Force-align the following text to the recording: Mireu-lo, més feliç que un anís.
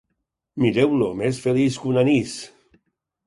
Mireu-lo, 0.63 1.09
més 1.19 1.41
feliç 1.45 1.77
que 1.83 1.89
un 1.91 2.01
anís. 2.05 2.35